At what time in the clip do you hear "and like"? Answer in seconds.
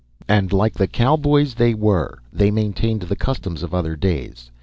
0.27-0.73